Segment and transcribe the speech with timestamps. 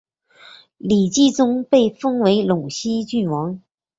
[0.79, 3.61] 李继崇被封为陇西郡王。